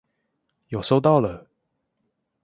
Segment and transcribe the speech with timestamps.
[0.69, 1.47] 有收到了